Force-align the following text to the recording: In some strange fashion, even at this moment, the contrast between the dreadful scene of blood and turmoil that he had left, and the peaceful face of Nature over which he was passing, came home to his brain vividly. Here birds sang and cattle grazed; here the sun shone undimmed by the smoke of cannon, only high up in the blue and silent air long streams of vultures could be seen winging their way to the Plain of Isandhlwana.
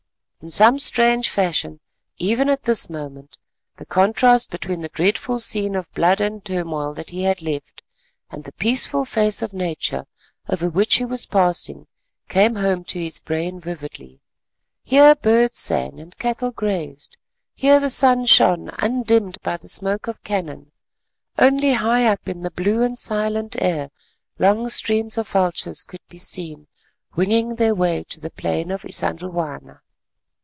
In 0.43 0.49
some 0.49 0.79
strange 0.79 1.29
fashion, 1.29 1.79
even 2.17 2.49
at 2.49 2.63
this 2.63 2.89
moment, 2.89 3.37
the 3.75 3.85
contrast 3.85 4.49
between 4.49 4.81
the 4.81 4.89
dreadful 4.89 5.39
scene 5.39 5.75
of 5.75 5.93
blood 5.93 6.19
and 6.19 6.43
turmoil 6.43 6.95
that 6.95 7.11
he 7.11 7.21
had 7.25 7.43
left, 7.43 7.83
and 8.31 8.43
the 8.43 8.51
peaceful 8.53 9.05
face 9.05 9.43
of 9.43 9.53
Nature 9.53 10.07
over 10.49 10.67
which 10.67 10.95
he 10.95 11.05
was 11.05 11.27
passing, 11.27 11.85
came 12.27 12.55
home 12.55 12.83
to 12.85 12.99
his 12.99 13.19
brain 13.19 13.59
vividly. 13.59 14.19
Here 14.83 15.13
birds 15.13 15.59
sang 15.59 15.99
and 15.99 16.17
cattle 16.17 16.49
grazed; 16.49 17.17
here 17.53 17.79
the 17.79 17.91
sun 17.91 18.25
shone 18.25 18.69
undimmed 18.79 19.37
by 19.43 19.57
the 19.57 19.69
smoke 19.69 20.07
of 20.07 20.23
cannon, 20.23 20.71
only 21.37 21.73
high 21.73 22.07
up 22.07 22.27
in 22.27 22.41
the 22.41 22.49
blue 22.49 22.81
and 22.81 22.97
silent 22.97 23.55
air 23.59 23.91
long 24.39 24.69
streams 24.69 25.19
of 25.19 25.29
vultures 25.29 25.83
could 25.83 26.01
be 26.09 26.17
seen 26.17 26.65
winging 27.15 27.57
their 27.57 27.75
way 27.75 28.03
to 28.09 28.19
the 28.19 28.31
Plain 28.31 28.71
of 28.71 28.81
Isandhlwana. 28.83 29.81